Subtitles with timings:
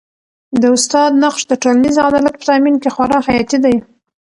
[0.61, 3.75] د استاد نقش د ټولنیز عدالت په تامین کي خورا حیاتي دی.